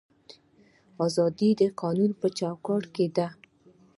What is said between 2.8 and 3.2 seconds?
کې